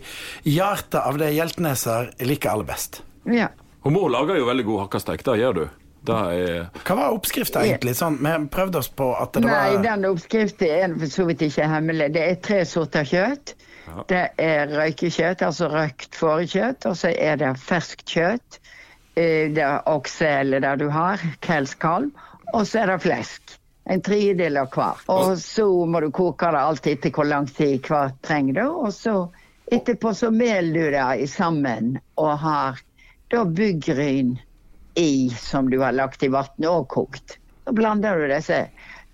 [0.49, 3.03] hjertet av det hjeltneser liker aller best.
[3.29, 3.51] Ja.
[3.85, 5.21] Og mor lager jo veldig god hakkasteik.
[5.27, 5.67] Det gjør du.
[6.07, 7.95] Det er Hva var oppskrifta egentlig?
[7.99, 11.43] Sånn, vi prøvde oss på at det Nei, var den oppskriften er for så vidt
[11.49, 12.11] ikke hemmelig.
[12.15, 13.55] Det er tre sorter kjøtt.
[14.07, 18.59] Det er røykekjøtt, altså røkt fårekjøtt, og så er det ferskt kjøtt.
[19.15, 22.11] Eh, Det er okse eller det du har, kveldskalv,
[22.53, 23.55] og så er det flesk.
[23.87, 25.03] En tredjedel av hver.
[25.07, 28.91] Og så må du koke det alltid etter hvor lang tid hver trenger du, og
[28.93, 29.15] så
[29.71, 32.83] etterpå så meler du det sammen og har
[33.31, 34.35] da byggryn
[34.97, 37.37] i som du har lagt i vannet og kokt.
[37.63, 38.65] Så blander du disse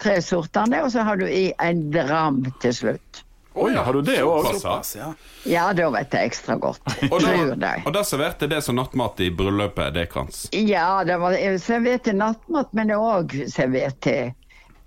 [0.03, 3.23] tre sortene, og så har du i en dram til slutt.
[3.53, 4.47] Oi, har du det òg?
[4.63, 4.79] Ja.
[4.97, 5.07] Ja.
[5.45, 6.81] Ja, da vet jeg ekstra godt.
[7.13, 10.47] Og da, og da serverte det som nattmat i bryllupet Dekrans.
[10.57, 14.31] Ja, det var servert til nattmat, men det er òg servert til,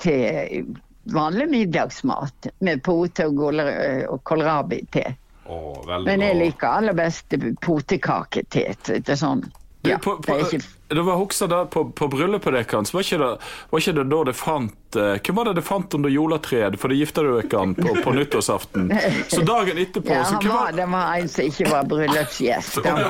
[0.02, 0.72] til
[1.14, 2.50] vanlig middagsmat.
[2.66, 3.62] Med pote og, kål-
[4.10, 5.14] og kålrabi til.
[5.46, 5.60] Å,
[6.02, 8.74] Men jeg liker aller best potekake til.
[8.88, 9.44] Det er sånn
[9.86, 12.94] Du, ja, på, på, det er ikke det var hoksa der på, på bryllupet deres.
[12.94, 13.30] Var ikke det,
[13.70, 16.76] var ikke det da det fant uh, Hvem var det det fant under juletreet?
[16.78, 18.92] For det gifta du dere på, på nyttårsaften.
[19.28, 22.78] Så dagen etterpå ja, så hvem var, det var en som ikke var bryllupsgjest.
[22.86, 23.02] Han,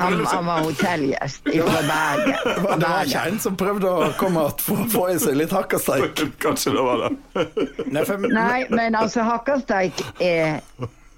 [0.00, 2.36] Han, han var hotellgjest fra Bergen.
[2.58, 5.38] Det var, det var ikke en som prøvde å komme og få, få i seg
[5.38, 6.20] litt hakkasteik.
[6.44, 8.28] Kanskje det var det.
[8.28, 10.60] Nei, men altså hakkasteik er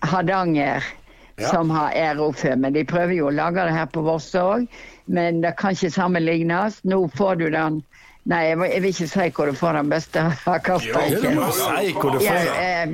[0.06, 0.84] Hardanger
[1.48, 4.66] som har for, men de prøver jo å lage det her på Voss òg.
[5.06, 6.80] Men det kan ikke sammenlignes.
[6.84, 7.82] Nå får du den
[8.28, 10.20] Nei, jeg, må- jeg vil ikke si hvor du får den beste
[11.40, 12.52] må si hvor du får det.
[12.60, 12.90] eh,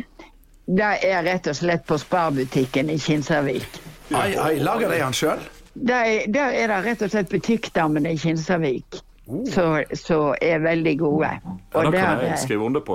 [0.78, 3.66] det er rett og slett på Sparbutikken i Kinsarvik.
[4.14, 5.42] Ai, ai, lager de han sjøl?
[5.74, 9.02] Der, der er det rett og slett butikkdamene i Kinsarvik
[9.50, 11.26] som som er veldig gode.
[11.42, 12.36] Ja, da kan der, eh,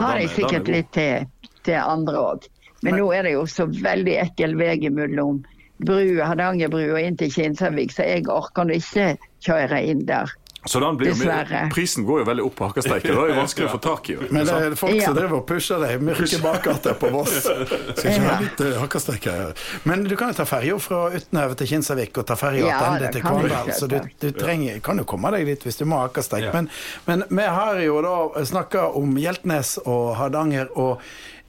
[0.08, 1.28] har de er- den er sikkert litt til,
[1.68, 2.48] til andre òg.
[2.82, 5.44] Men, nå er det jo så veldig ekkel vei mellom
[5.82, 9.16] brua, Hardangerbrua og inn til Kinsarvik, så jeg orker nå ikke
[9.46, 10.32] kjøre inn der.
[10.66, 11.70] Så den blir Dessverre.
[11.74, 13.10] prisen går jo veldig opp på hakkasteiken.
[13.10, 14.18] Det er jo vanskelig å få tak i.
[14.30, 17.40] Men det er folk som driver og pusher deg mørke bakgater på Voss.
[17.98, 19.66] Skal ikke ha litt uh, her.
[19.90, 23.26] Men du kan jo ta ferja fra Utnøve til Kinsarvik og ta ferja tilbake til
[23.26, 23.74] Kvandal.
[23.74, 26.52] Så du, du trenger, kan jo komme deg dit hvis du må ha hakkasteik.
[26.52, 26.54] Ja.
[26.54, 26.70] Men,
[27.10, 30.70] men vi har jo da snakka om Hjeltnes og Hardanger.
[30.78, 31.02] og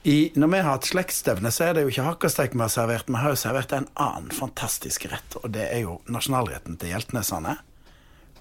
[0.05, 3.07] i, når vi har hatt slektsstevne, så er det jo ikke hakkasteik vi har servert.
[3.07, 7.59] Vi har jo servert en annen fantastisk rett, og det er jo nasjonalretten til hjeltnesene.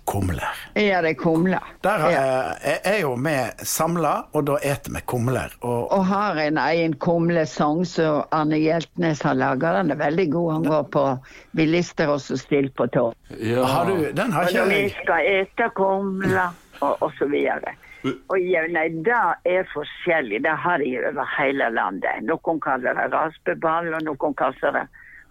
[0.10, 0.47] Kumler.
[0.74, 1.62] Ja, det er kumler.
[1.86, 2.56] Der Ja.
[2.65, 5.54] er, er jo vi samla, og da eter vi kumler.
[5.62, 9.74] Og, Og har en egen kumlesang som Arne Hjeltnes har laga.
[9.78, 10.54] Den er veldig god.
[10.54, 11.06] Han går på
[11.54, 13.13] Vi lister oss stiller på tå.
[13.38, 13.63] Ja.
[13.63, 16.50] har du, den har Og ikke når vi skal ete kumler,
[16.82, 17.76] og, og så videre.
[18.03, 20.41] Og ja, nei, det er forskjellig.
[20.45, 22.25] Det har de over hele landet.
[22.25, 24.85] Noen kaller det raspeball, og noen kaller det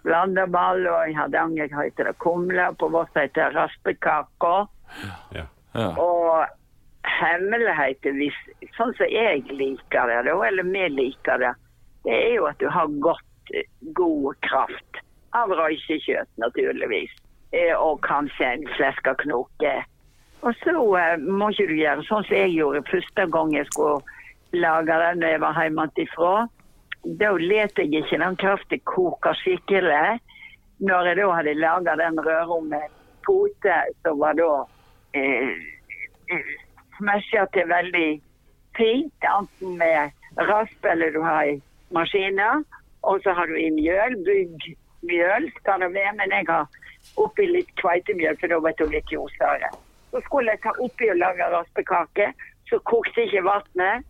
[0.05, 0.85] blandeball.
[0.87, 4.55] Og i Hardanger heter det og på vårt heter det raspekake.
[5.35, 5.45] Ja.
[5.73, 5.89] Ja.
[5.99, 6.45] Og
[7.07, 8.19] hemmeligheten,
[8.77, 11.53] sånn som jeg liker det, eller vi liker det,
[12.05, 13.55] det er jo at du har godt,
[13.97, 15.01] god kraft
[15.37, 17.11] av røysekjøtt, naturligvis.
[17.51, 19.73] Eh, Og kanskje en fleskeknoke.
[20.41, 24.01] Og så eh, må ikke du gjøre sånn som jeg gjorde første gang jeg skulle
[24.57, 26.33] lage den når jeg var hjemmefra.
[27.21, 30.17] Da let jeg ikke den kraften koke skikkelig.
[30.81, 34.49] Når jeg da hadde laga den røra med pote, som var da
[35.13, 36.41] eh,
[36.97, 38.09] smasha til veldig
[38.77, 41.59] fint, enten med rasp eller du har i
[41.93, 42.65] maskiner.
[43.03, 46.65] Og så har du i mjøl, byggmjøl skal det være, men jeg har
[47.21, 49.69] oppi litt kveitemjøl, for da vet du litt ljusere.
[50.11, 52.31] Så skulle jeg ta oppi og lage raspekake.
[52.69, 54.07] Så kokte ikke vannet.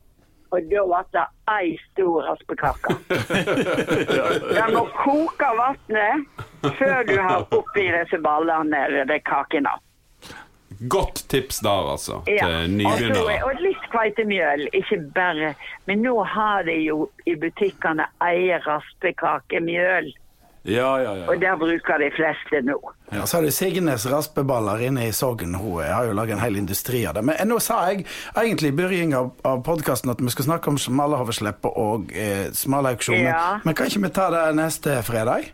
[0.51, 1.21] Og da ble det
[1.53, 2.95] ei stor raspekake.
[4.57, 6.41] Du må koke vannet
[6.77, 9.71] før du har oppi disse ballene eller de kakene.
[10.89, 12.23] Godt tips der, altså.
[12.25, 12.47] Ja.
[12.65, 15.53] Til Og, og litt kveitemjøl, ikke bare.
[15.85, 20.09] Men nå har de jo i butikkene eie raspekakemjøl.
[20.63, 21.25] Ja, ja, ja.
[21.25, 22.77] Og der bruker de fleste nå.
[23.11, 25.55] Ja, så har du Signes raspeballer inne i Sogn.
[25.57, 27.23] Hun har jo laget en hel industri av det.
[27.25, 30.77] Men nå sa jeg egentlig i begynnelsen av, av podkasten at vi skal snakke om
[30.77, 31.33] smalahove
[31.71, 33.23] og eh, smalauksjon.
[33.25, 33.57] Ja.
[33.65, 35.49] Men kan ikke vi ta det neste fredag?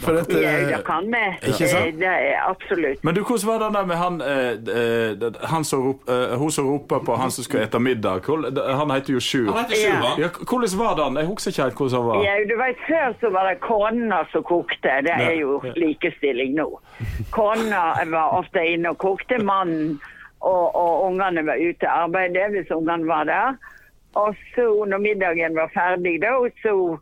[0.00, 1.22] For dette, Ja, det kan vi.
[1.50, 1.86] Ikke sant?
[1.86, 3.02] Eh, Det er absolutt.
[3.04, 6.50] Men du, hvordan var det der med han, eh, eh, han som rop, eh, hun
[6.50, 8.24] som roper på han som skal ete middag?
[8.80, 9.50] Han heter jo Sjur.
[9.52, 10.20] Han heter Sjur, han.
[10.22, 11.16] Ja, hvordan var den?
[11.20, 12.24] Jeg husker ikke helt hvordan han var.
[12.24, 14.92] Ja, du vet, Før så var det kona som kokte.
[15.04, 16.68] Det er jo likestilling nå.
[17.30, 19.38] Kona var ofte inne og kokte.
[19.44, 20.00] Mannen
[20.40, 23.56] og, og ungene var ute og arbeidet hvis ungene var der.
[24.16, 26.96] Og så, når middagen var ferdig, da, så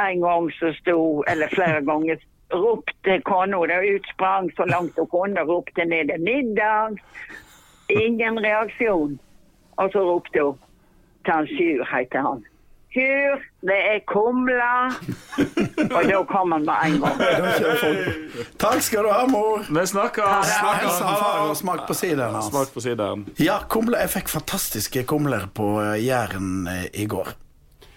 [0.00, 2.18] en gang så sto, eller flere ganger,
[2.52, 6.98] ropte kona da utsprang så langt hun kunne, ropte ned 'middag'.
[7.88, 9.18] Ingen reaksjon.
[9.76, 10.58] Og så ropte hun
[11.26, 12.44] Tansjur heter han.
[12.94, 14.68] Sjur, det er kumle.
[15.96, 17.18] Og da kom han med en gang.
[18.62, 19.66] Takk skal du ha, mor!
[19.68, 20.52] Vi snakkes!
[20.80, 22.48] Hils han far og smak på sideren hans.
[22.52, 23.26] Smak på sideren.
[23.42, 23.98] Ja, kumle.
[24.00, 27.34] Jeg fikk fantastiske kumler på eh, Jæren eh, i går.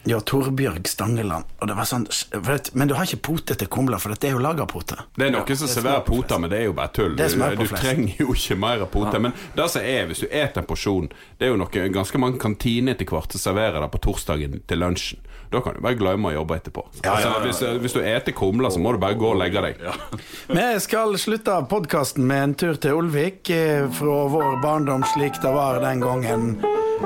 [0.07, 1.45] Ja, Torbjørg Stangeland.
[1.59, 4.37] Og det var sånn, det, men du har ikke pote til kumler, for det er
[4.37, 4.95] jo laga pote.
[5.17, 7.17] Det er noen som serverer poter, men det er jo bare tull.
[7.19, 7.23] Du,
[7.59, 9.19] du trenger jo ikke mer poter.
[9.21, 11.09] Men det som er, hvis du eter en porsjon
[11.39, 14.81] Det er jo noe, ganske mange kantiner etter hvert som serverer det på torsdagen til
[14.81, 15.25] lunsjen.
[15.49, 16.83] Da kan du bare glemme å jobbe etterpå.
[17.09, 19.81] Altså, hvis, hvis du eter kumler, så må du bare gå og legge deg.
[20.53, 25.53] Vi skal slutte podkasten med en tur til Olvik eh, fra vår barndom slik det
[25.55, 26.47] var den gangen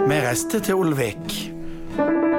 [0.04, 2.33] vi reiste til Olvik.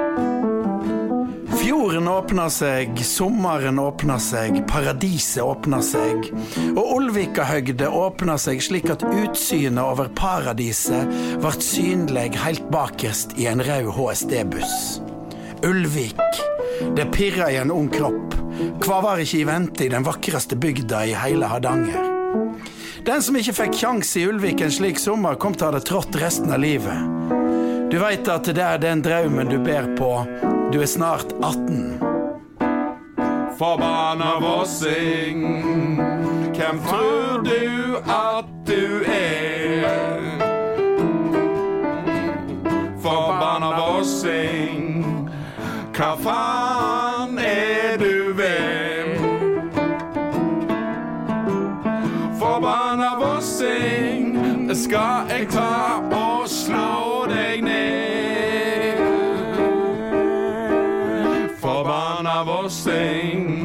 [1.65, 6.27] Fjorden åpna seg, sommeren åpna seg, paradiset åpna seg.
[6.75, 11.09] Og Olvikahøgde åpna seg slik at utsynet over paradiset
[11.41, 14.75] ble synlig helt bakerst i en rød HSD-buss.
[15.65, 16.21] Ulvik.
[16.99, 18.37] Det pirra i en ung kropp.
[18.85, 22.13] Hva var ikke i vente i den vakreste bygda i hele Hardanger?
[23.09, 25.87] Den som ikke fikk kjangs i Ulvik en slik sommer, kom til å ha det
[25.89, 27.44] trått resten av livet.
[27.91, 30.09] Du veit at det er den drømmen du ber på.
[30.73, 31.99] Du er snart 18.
[33.57, 35.43] Forbanna vossing,
[36.57, 39.85] hvem tror du at du er?
[42.99, 45.29] Forbanna vossing,
[45.95, 49.15] hva faen er du ved?
[52.41, 57.14] Forbanna vossing, skal jeg ta og slå
[62.65, 63.63] Forbanna vossing,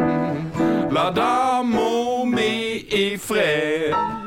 [0.90, 4.19] la dama mi i fred.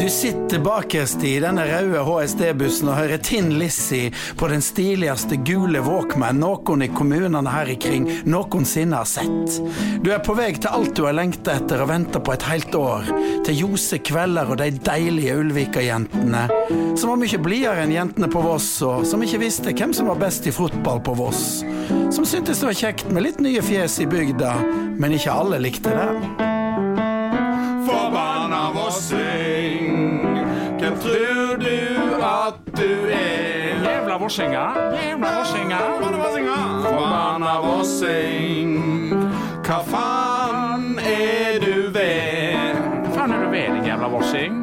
[0.00, 4.06] Du sitter bakerst i denne røde HSD-bussen og hører Tinn Lissi
[4.40, 9.58] på den stiligste gule Walkman noen i kommunene her ikring noensinne har sett.
[10.00, 12.78] Du er på vei til alt du har lengta etter og venta på et helt
[12.80, 13.12] år.
[13.44, 16.46] Til ljose kvelder og de deilige Ulvika-jentene.
[16.96, 20.22] Som var mye blidere enn jentene på Voss, og som ikke visste hvem som var
[20.22, 21.60] best i fotball på Voss.
[22.08, 24.56] Som syntes det var kjekt med litt nye fjes i bygda,
[24.96, 26.49] men ikke alle likte det.
[31.00, 31.78] Tror du
[32.24, 33.84] at du er?
[33.84, 34.64] Jævla vossinga.
[35.02, 36.00] Jævla vorsinger.
[36.84, 38.72] Forbanna vossing,
[39.66, 42.76] hva faen er du ved?
[43.14, 44.54] Faen er du ved, din jævla vorsing?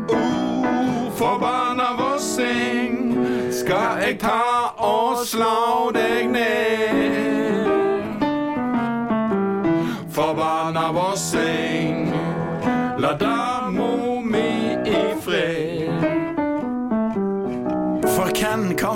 [1.17, 3.17] Forbanna vossing,
[3.51, 4.41] skal jeg ta
[4.77, 7.67] og slå deg ned?
[10.11, 12.13] Forbanna vossing,
[12.97, 13.46] la dama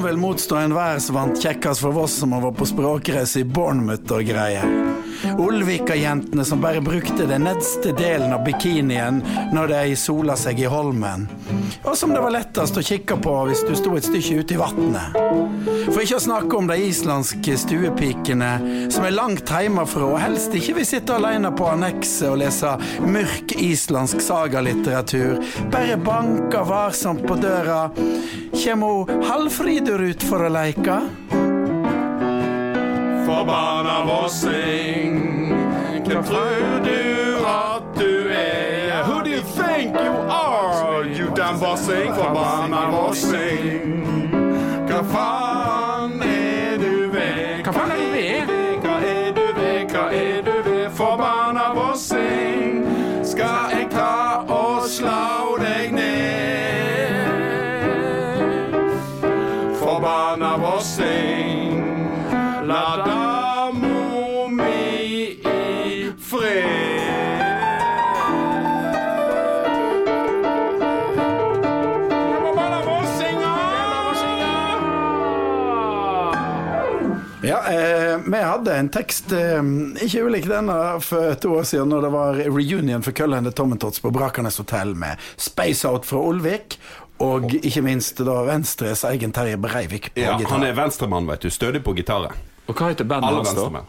[0.06, 4.14] vel motstå enhver som vant kjekkast for Voss som har var på språkreise i Bournemouth
[4.16, 4.66] og greier?
[5.38, 9.22] Olvika-jentene som bare brukte den nedste delen av bikinien
[9.54, 11.28] når de sola seg i Holmen.
[11.84, 14.62] Og som det var lettest å kikke på hvis du sto et stykke ute i
[14.62, 15.18] vatnet.
[15.92, 18.52] For ikke å snakke om de islandske stuepikene
[18.94, 23.56] som er langt hjemmefra og helst ikke vil sitte alene på annekset og lese mørk
[23.58, 25.42] islandsk sagalitteratur.
[25.74, 27.84] Bare banker varsomt på døra.
[28.56, 28.96] Kjem ho
[29.30, 31.02] Hallfridur ut for å leike?
[33.26, 35.01] Forbanna vossing,
[39.06, 41.06] Who do you think you are?
[41.06, 42.72] You damn bossing, for vossing.
[42.72, 43.92] bossing.
[45.04, 45.51] faen?
[78.62, 79.60] Hadde en tekst eh,
[80.06, 84.12] ikke ulik denne for to år siden, når det var reunion for Køllende Tommentots på
[84.16, 86.78] Brakernes hotell med Space Out fra Olvik.
[87.22, 90.56] Og ikke minst da Venstres egen Terje Breivik på Ja, gitar.
[90.56, 91.50] han er venstremann, vet du.
[91.54, 92.34] Stødig på gitaret.
[92.66, 93.84] Og hva heter bandet hans, da?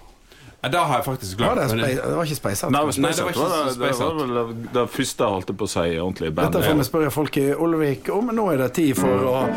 [0.63, 1.71] Ja, Det har jeg faktisk Var glemt.
[1.71, 2.73] det, men det- det var ikke Space Out?
[2.73, 3.01] Nei, kanskje?
[3.03, 5.65] Nei, det var Space Out ikke var det, det var vel det første, holdt på
[5.67, 6.53] å si, ordentlige bandet.
[6.53, 8.31] Dette får vi spørre folk i Olvik om.
[8.31, 9.49] Nå er det tid for å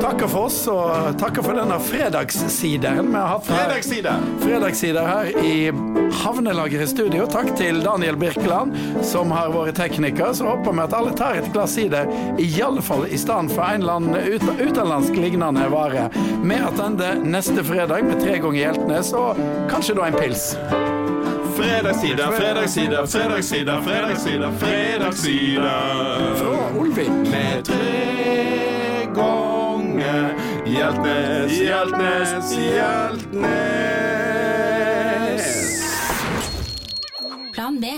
[0.00, 3.68] takke for oss, og takke for denne fredagssideren vi har hatt her.
[3.68, 4.14] Fredagsside!
[4.40, 5.70] Fredagssider her i
[6.24, 7.26] Havnelager i studio.
[7.26, 8.72] Takk til Daniel Birkeland,
[9.04, 10.32] som har vært tekniker.
[10.34, 12.06] Så håper vi at alle tar et glass sider,
[12.38, 16.08] i alle fall i stedet for en eller annen ut utenlandsk lignende vare.
[16.42, 19.36] Vi attender neste fredag med tre ganger Hjeltnes, og
[19.68, 20.53] kanskje da en pils.
[21.56, 25.74] Fredagsside, fredagssida, fredagssida, fredagssida, fredagssida.
[26.36, 27.08] Fra Olvik.
[27.08, 30.34] Med tre ganger
[30.66, 33.54] Hjeltnes, Hjeltnes, Hjeltnes.
[37.54, 37.94] Plan B.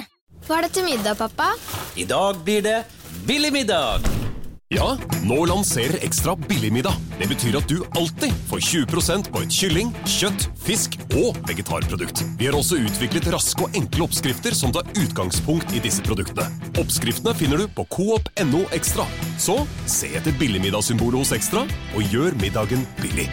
[0.46, 1.54] Hva er det til middag, pappa?
[1.96, 2.84] I dag blir det
[3.26, 4.25] billig middag.
[4.68, 6.94] Ja, nå lanserer Ekstra billigmiddag.
[7.20, 12.24] Det betyr at du alltid får 20% på et kylling, kjøtt, fisk og vegetarprodukt.
[12.40, 16.48] Vi har også utviklet raske og enkle oppskrifter som tar utgangspunkt i disse produktene.
[16.82, 19.06] Oppskriftene finner du på coop.no ekstra.
[19.38, 21.62] Så se etter billigmiddagssymbolet hos Ekstra,
[21.94, 23.30] og gjør middagen billig.